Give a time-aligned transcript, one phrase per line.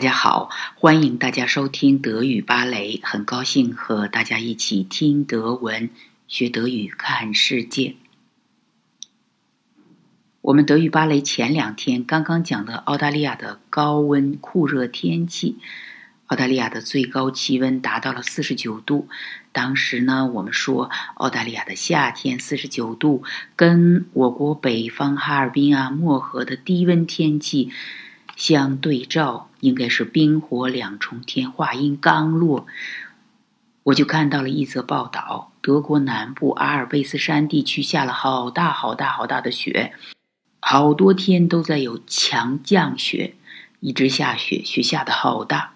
[0.00, 5.90] 大家好，欢迎大家收听德语芭蕾，很高兴和大家一起听德文、
[6.26, 7.96] 学德语、看世界。
[10.40, 15.58] 我们德语芭蕾前两天刚刚讲的澳大利亚的高温酷热天气，
[16.28, 19.06] 澳大利亚的最高气温达到了四十九度。
[19.52, 23.22] 当时呢，我们说澳大利亚的夏天四十九度，
[23.54, 27.70] 跟我国北方哈尔滨啊、漠河的低温天气
[28.34, 29.49] 相对照。
[29.60, 31.50] 应该是冰火两重天。
[31.50, 32.66] 话音刚落，
[33.84, 39.92] 我就看到了一则报道：德国南部阿尔卑斯山地区下了好大好大好大的雪，
[40.60, 43.34] 好多天都在有强降雪，
[43.80, 45.74] 一直下雪，雪下的好大。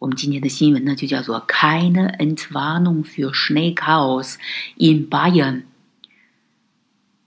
[0.00, 4.36] 我们今天的新闻呢，就叫做 “Keine Entwarnung für Schneechaos
[4.76, 5.64] in Bayern”，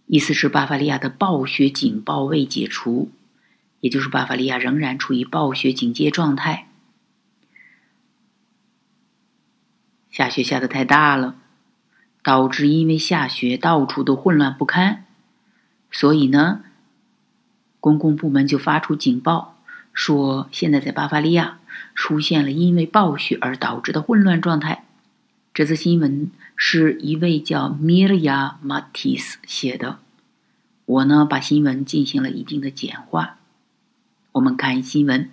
[0.08, 3.11] 意思是巴伐利亚的暴雪警报未解除。
[3.83, 6.69] 也就是巴伐利亚仍然处于暴雪警戒状态，
[10.09, 11.35] 下雪下的太大了，
[12.23, 15.03] 导致因为下雪到处都混乱不堪，
[15.91, 16.63] 所以呢，
[17.81, 19.58] 公共部门就发出警报，
[19.91, 21.59] 说现在在巴伐利亚
[21.93, 24.86] 出现了因为暴雪而导致的混乱状态。
[25.53, 29.99] 这则新闻是一位叫 Mirja Matis 写的，
[30.86, 33.39] 我呢把新闻进行了一定的简化。
[34.33, 35.28] 我们看新闻：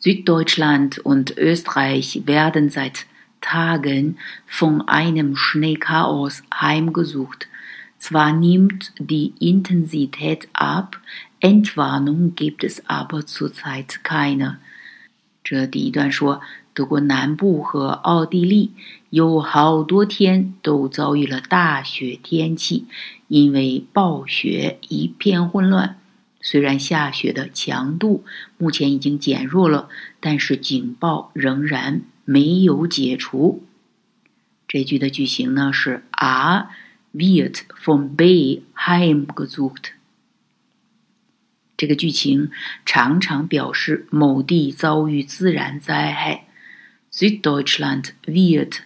[0.00, 3.06] Süddeutschland und Österreich werden seit
[3.40, 7.48] Tagen von einem Schneechaos heimgesucht.
[7.98, 11.00] Zwar nimmt die Intensität ab,
[11.40, 14.58] Entwarnung gibt es aber zurzeit keine.
[15.44, 16.40] 这第一段说，
[16.74, 18.72] 德国南部和奥地利
[19.10, 22.86] 有好多天都遭遇了大雪天气，
[23.28, 25.96] 因为暴雪一片混乱。
[26.41, 28.23] 虽然下雪的强度
[28.57, 33.65] 目前已经减弱了，但是警报仍然没有解除。
[34.67, 36.67] 这句的句型呢是 a
[37.13, 39.91] wird vom Bay heimgesucht。
[41.75, 42.49] 这个剧情
[42.85, 46.45] 常常表示某地遭遇自然灾害。
[47.11, 48.79] Süddeutschland wird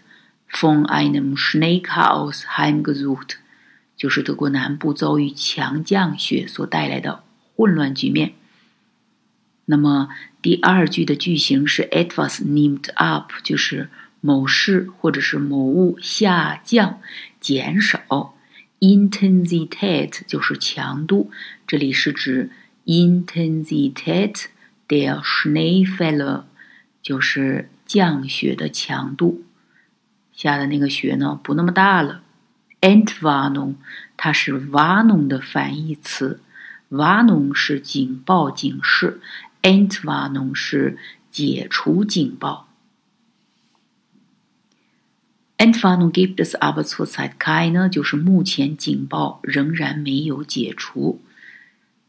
[0.49, 3.35] von einem Schneechaos heimgesucht，
[3.97, 7.23] 就是德国南部遭遇强降雪所带来的。
[7.61, 8.33] 混乱局面。
[9.65, 10.09] 那么
[10.41, 13.89] 第二句的句型是 it was named up，就是
[14.19, 16.99] 某事或者是某物下降、
[17.39, 18.33] 减少。
[18.79, 21.29] Intensity 就是强度，
[21.67, 22.49] 这里是指
[22.85, 24.45] Intensität
[24.87, 26.45] der Schneefälle，
[27.03, 29.43] 就是降雪的强度。
[30.33, 32.23] 下的那个雪呢，不那么大了。
[32.81, 33.75] Entwarnung，
[34.17, 36.41] 它是 vano 的反义词。
[36.91, 39.21] Warnung 是警报、警示
[39.61, 40.97] ，ent 瓦农是
[41.31, 42.67] 解除警报。
[45.57, 51.21] Entwarnung gibt es aber zurzeit keine，就是目前警报仍然没有解除，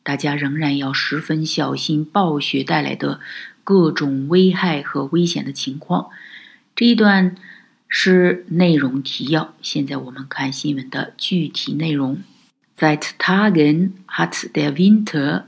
[0.03, 3.21] 大家仍然要十分小心暴雪带来的
[3.63, 6.09] 各种危害和危险的情况。
[6.75, 7.37] 这一段
[7.87, 12.19] 是内容提要，现在我们看新闻的具体内容。
[12.77, 15.47] Seit Tagen hat der Winter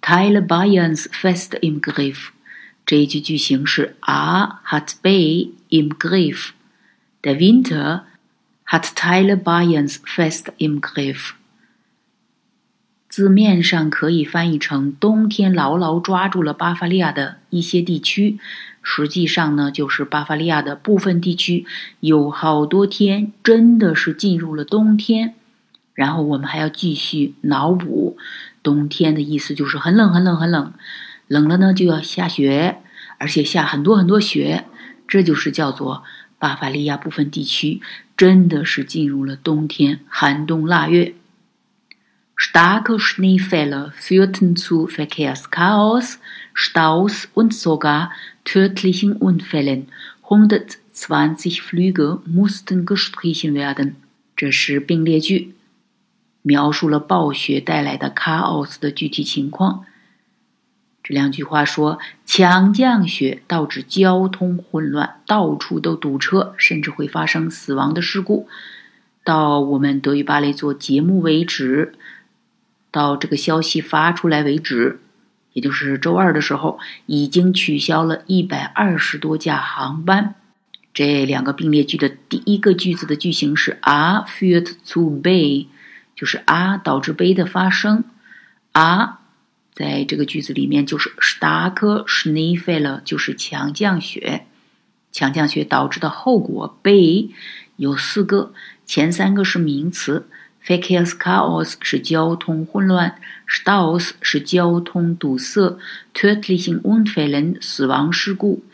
[0.00, 2.28] Teile Bayerns fest im Griff。
[2.84, 6.50] 这一句句型是 A hat Bay im Griff。
[7.22, 8.02] Der Winter
[8.66, 11.32] hat Teile Bayerns fest im Griff。
[13.08, 18.38] 字面上可以翻译成冬天牢牢抓住了巴伐利亚的一些地区，
[18.82, 21.64] 实际上呢，就是巴伐利亚的部分地区
[22.00, 25.34] 有好多天真的是进入了冬天。
[25.96, 28.16] 然后我们还要继续脑补，
[28.62, 30.72] 冬天的意思就是很冷很冷很冷，
[31.26, 32.80] 冷了呢就要下雪，
[33.18, 34.66] 而且下很多很多雪，
[35.08, 36.04] 这就是叫做
[36.38, 37.80] 巴伐利亚部分地区
[38.16, 41.14] 真的是进入了冬天，寒冬腊月。
[42.38, 46.18] Starke Schneefälle führten zu Verkehrschaos,
[46.54, 48.10] Staus und sogar
[48.44, 49.86] tödlichen Unfällen.
[50.28, 53.94] 120 Flüge mussten gestrichen werden.
[54.36, 55.55] 这是并列句。
[56.46, 59.84] 描述了暴雪带来的 chaos 的具体情况。
[61.02, 68.48] 这两句话说：强降雪导致交通混乱，到处都堵车，甚至会发生死亡的事故。
[69.24, 71.94] 到我们德语芭蕾做节目为止，
[72.92, 75.00] 到这个消息发出来为止，
[75.52, 80.36] 也就是周二的时候，已经取消了一百二十多架航班。
[80.94, 85.68] 这两个并列句的第一个句子的句型是 are führt zu b。
[86.16, 88.02] 就是啊导致 b 的发生
[88.72, 89.20] 啊
[89.72, 94.46] 在这个句子里面就是 stark Schneefall，就是强降雪。
[95.12, 97.30] 强降雪导致的后果被
[97.76, 98.52] 有四个，
[98.84, 100.28] 前三个是名词
[100.66, 103.18] ，Verkehrschaos 是交通混乱
[103.48, 105.78] ，Staus 是交通堵塞
[106.14, 108.64] ，tödlichen Unfällen 死亡事故。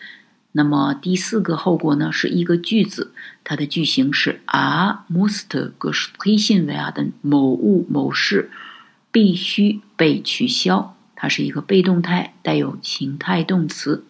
[0.55, 3.13] 那么第四个后果呢，是一个句子，
[3.43, 8.51] 它的句型是 a m u s t gestrichen werden，某物某事
[9.11, 14.05] 必须被取消，它是一个被动态，带有情态动词，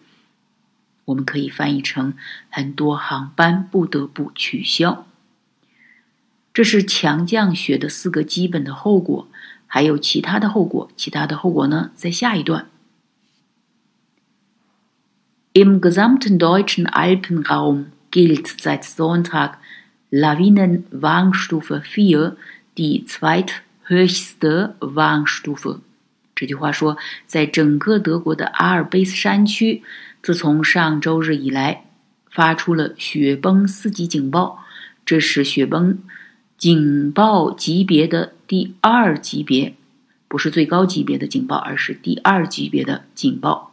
[1.05, 2.13] 我们可以翻译成
[2.49, 5.07] 很多航班不得不取消。
[6.53, 9.29] 这是强降雪的四个基本的后果，
[9.65, 12.67] 还有其他的后果，其他的后果呢，在下一段。
[15.55, 19.59] Im gesamten deutschen Alpenraum gilt seit Sonntag
[20.09, 22.35] Lawinenwarnstufe 4,
[22.75, 25.81] die zweithöchste Warnstufe。
[26.33, 26.97] 这句话说，
[27.27, 29.83] 在整个德国的阿尔卑斯山区，
[30.23, 31.85] 自从上周日以来，
[32.31, 34.65] 发出了雪崩四级警报。
[35.05, 35.99] 这是雪崩
[36.57, 39.75] 警报级别的第二级别，
[40.27, 43.72] 不是最高级别的警报，而是第二级别的警报。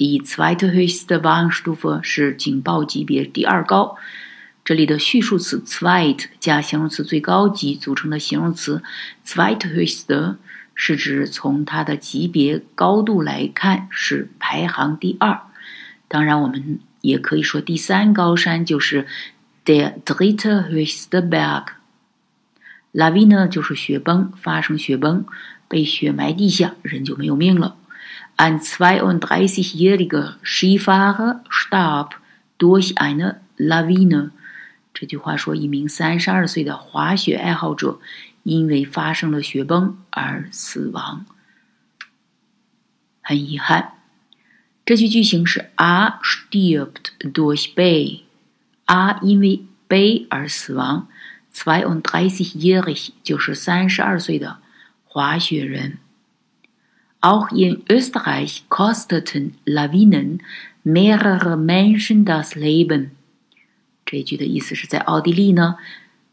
[0.00, 3.98] Die zweite höchste Warnstufe 是警报级别第二高。
[4.64, 8.82] 这里的序数词 zweit 加形容词最高级组成的形容词
[9.26, 10.36] zweithöchste
[10.74, 15.38] 是指从它的级别高度来看是排行第二。
[16.08, 19.06] 当然，我们也可以说第三高山就是
[19.66, 21.64] der dritte höchste Berg。
[22.94, 25.26] Lawine 就是雪崩，发生雪崩，
[25.68, 27.76] 被雪埋地下，人就没有命了。
[28.39, 32.11] Ein 32-jähriger Skifahrer starb
[32.57, 34.31] durch eine Lawine。
[34.93, 37.99] 这句话说，一名三十二岁的滑雪爱好者
[38.43, 41.25] 因为发生了雪崩而死亡。
[43.21, 43.93] 很遗憾，
[44.85, 51.07] 这句句型是 a stirbt durch b。a 因为 b 而死亡。
[51.53, 54.59] 32-jährig 就是三十二岁的
[55.05, 55.97] 滑雪人。
[57.22, 60.40] Auch in Österreich kosteten Lawinen
[60.84, 63.10] mehrere Menschen das Leben。
[64.06, 65.76] 这句的意思是在奥地利呢，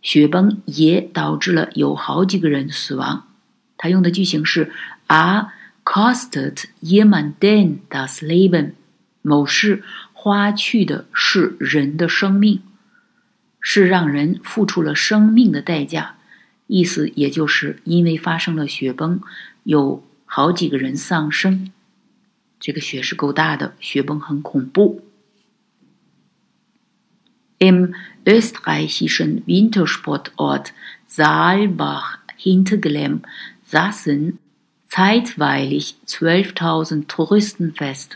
[0.01, 3.27] 雪崩也导致了有好几个人死亡。
[3.75, 4.71] 它用的句型是
[5.07, 5.51] a
[5.83, 8.71] kostet jemanden das Leben。
[9.21, 9.83] 某事
[10.13, 12.61] 花去的是人的生命，
[13.59, 16.15] 是让人付出了生命的代价。
[16.67, 19.19] 意思也就是因为发生了雪崩，
[19.63, 20.06] 有。
[20.26, 21.70] 好几个人丧生，
[22.58, 25.02] 这个雪是够大的，雪崩很恐怖。
[27.58, 27.94] Im
[28.24, 30.70] österreichischen Wintersportort
[31.08, 33.20] Saalbach Hinterglemm
[33.70, 34.38] saßen
[34.88, 38.08] zeitweilig 12.000 Touristen fest。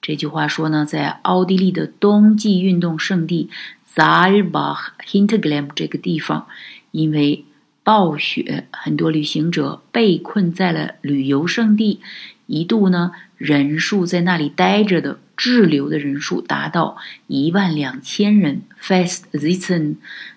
[0.00, 3.50] 这句话说呢，在奥地利的冬季运动胜地
[3.92, 6.46] Saalbach Hinterglemm 这个地方，
[6.92, 7.44] 因为
[7.83, 11.99] 暴雪，很多旅行者被困在了旅游胜地，
[12.47, 16.97] 一度呢，人数在那里待着的滞留的人数达到
[17.27, 18.61] 一万两千人。
[18.81, 19.95] Fast sitzen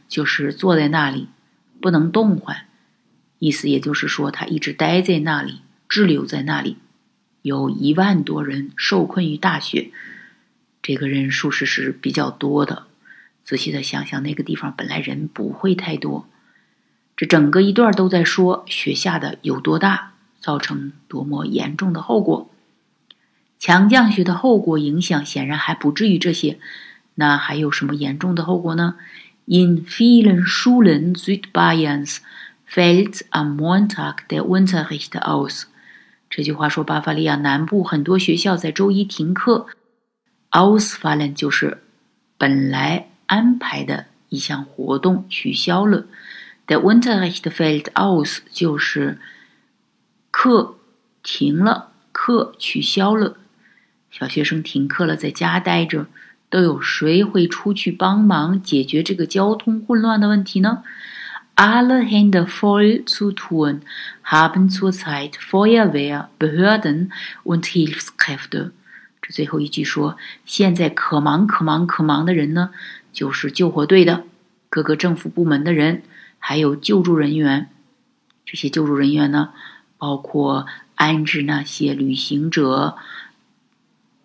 [0.09, 1.29] 就是坐在那里
[1.81, 2.67] 不能动换，
[3.39, 6.79] 意思也就是说他一直待在那里滞留在那里，
[7.43, 9.93] 有一万多人受困于大雪，
[10.83, 12.87] 这个人数是是比较多的。
[13.45, 16.29] 仔细的想想，那个地方本来人不会太多。
[17.17, 22.51] 这整个一段都在说雪下的有多大，造成多么严重的后果。
[23.59, 26.59] 强降雪的后果影响显然还不至于这些，
[27.15, 28.97] 那还有什么严重的后果呢
[29.47, 32.19] ？In vielen Schulen Südbayerns
[32.71, 35.63] fällt am Montag der Unterricht aus。
[36.29, 39.69] 这句话说巴伐利亚南部很多学校在周一停课。
[40.51, 41.83] Ausfallen 就是
[42.37, 46.05] 本来安排的一项活动取消了。
[46.69, 49.19] Der Unterricht fällt aus，就是
[50.33, 50.75] 课
[51.23, 53.37] 停了，课取消了，
[54.11, 56.07] 小学生停课了，在家待着，
[56.51, 60.83] 都有谁会出去帮忙解决这个交通混乱的问题呢
[61.55, 63.83] ？Alle Hände voll zu tun
[64.25, 67.11] haben zurzeit Feuerwehr, Behörden
[67.45, 68.73] und Hilfskräfte。
[69.23, 72.71] 这最后一句说，现在可忙可忙可忙的人呢，
[73.13, 74.25] 就是救火队的
[74.69, 76.03] 各个政府部门的人。
[76.49, 77.71] 还有救助人员，
[78.45, 79.53] 这些救助人员呢，
[79.99, 82.97] 包括安置那些旅行者，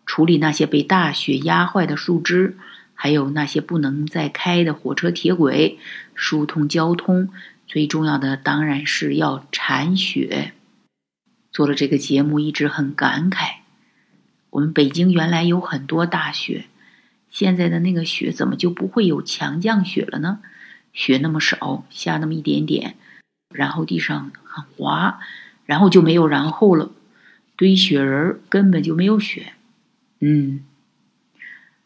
[0.06, 2.60] 处理那些被大雪压坏的树枝，
[2.94, 5.80] 还有那些不能再开的火车铁轨，
[6.14, 7.30] 疏通交通。
[7.66, 10.54] 最重要的当然是要铲雪。
[11.52, 13.62] 做了这个节目一直很感慨。
[14.52, 16.66] 我们北京原来有很多大雪，
[17.32, 20.42] 现在的那个雪怎么就不会有强降雪了呢？
[20.94, 22.96] 雪那么少，下那么一点点，
[23.54, 25.20] 然后地上很滑，
[25.66, 26.92] 然后就没有然后了。
[27.56, 29.54] 堆雪人根本就没有雪。
[30.20, 30.64] 嗯，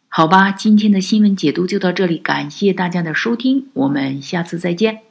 [0.10, 5.05] 好吧，今天的新闻解读就到这里，感谢大家的收听，我们下次再见。